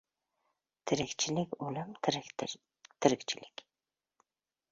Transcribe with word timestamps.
—Tirikchilik, 0.91 1.51
ulim, 1.65 1.91
tirikchilik! 2.07 3.65